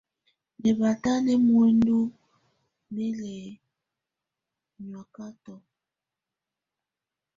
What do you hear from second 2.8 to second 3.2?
nɛ́